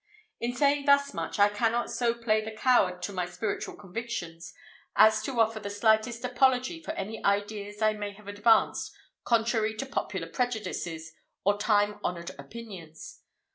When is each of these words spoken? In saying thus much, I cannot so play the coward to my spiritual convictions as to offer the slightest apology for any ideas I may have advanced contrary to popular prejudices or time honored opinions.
In 0.39 0.55
saying 0.55 0.85
thus 0.87 1.13
much, 1.13 1.37
I 1.37 1.47
cannot 1.47 1.91
so 1.91 2.15
play 2.15 2.43
the 2.43 2.51
coward 2.57 3.03
to 3.03 3.13
my 3.13 3.27
spiritual 3.27 3.75
convictions 3.75 4.51
as 4.95 5.21
to 5.21 5.39
offer 5.39 5.59
the 5.59 5.69
slightest 5.69 6.25
apology 6.25 6.81
for 6.81 6.89
any 6.95 7.23
ideas 7.23 7.83
I 7.83 7.93
may 7.93 8.11
have 8.13 8.27
advanced 8.27 8.95
contrary 9.25 9.75
to 9.75 9.85
popular 9.85 10.25
prejudices 10.27 11.13
or 11.45 11.59
time 11.59 11.99
honored 12.03 12.31
opinions. 12.39 13.19